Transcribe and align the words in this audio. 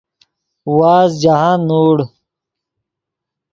وازد 0.77 1.15
جاہند 1.21 1.63
نوڑ 1.69 1.97